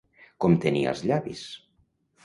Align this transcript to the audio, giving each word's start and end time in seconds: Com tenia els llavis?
Com 0.45 0.55
tenia 0.63 0.95
els 0.95 1.05
llavis? 1.11 1.47